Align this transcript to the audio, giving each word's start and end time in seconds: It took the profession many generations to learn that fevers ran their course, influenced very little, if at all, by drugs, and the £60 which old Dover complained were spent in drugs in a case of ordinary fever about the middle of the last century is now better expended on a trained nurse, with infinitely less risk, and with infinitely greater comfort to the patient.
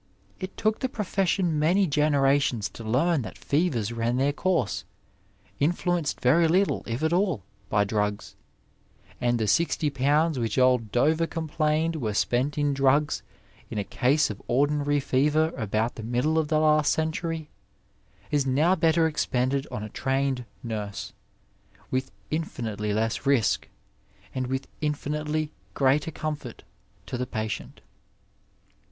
It 0.39 0.57
took 0.57 0.79
the 0.79 0.89
profession 0.89 1.59
many 1.59 1.85
generations 1.85 2.69
to 2.69 2.83
learn 2.83 3.21
that 3.21 3.37
fevers 3.37 3.93
ran 3.93 4.17
their 4.17 4.33
course, 4.33 4.83
influenced 5.59 6.19
very 6.21 6.47
little, 6.47 6.81
if 6.87 7.03
at 7.03 7.13
all, 7.13 7.43
by 7.69 7.83
drugs, 7.83 8.35
and 9.21 9.37
the 9.37 9.43
£60 9.45 10.39
which 10.39 10.57
old 10.57 10.91
Dover 10.91 11.27
complained 11.27 11.97
were 11.97 12.15
spent 12.15 12.57
in 12.57 12.73
drugs 12.73 13.21
in 13.69 13.77
a 13.77 13.83
case 13.83 14.31
of 14.31 14.41
ordinary 14.47 14.99
fever 14.99 15.53
about 15.55 15.93
the 15.93 16.01
middle 16.01 16.39
of 16.39 16.47
the 16.47 16.57
last 16.57 16.91
century 16.91 17.51
is 18.31 18.43
now 18.43 18.73
better 18.73 19.05
expended 19.05 19.67
on 19.69 19.83
a 19.83 19.89
trained 19.89 20.45
nurse, 20.63 21.13
with 21.91 22.09
infinitely 22.31 22.91
less 22.91 23.27
risk, 23.27 23.67
and 24.33 24.47
with 24.47 24.67
infinitely 24.81 25.51
greater 25.75 26.09
comfort 26.09 26.63
to 27.05 27.19
the 27.19 27.27
patient. 27.27 27.81